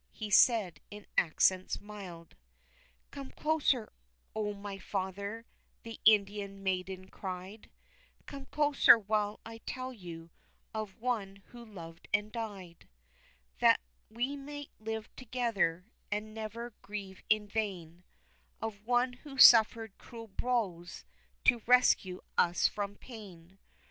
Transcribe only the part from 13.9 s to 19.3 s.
we might live together, and never grieve in vain, Of One